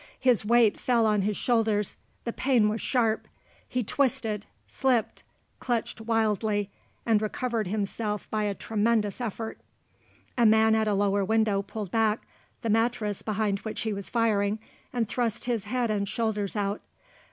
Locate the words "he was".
13.81-14.09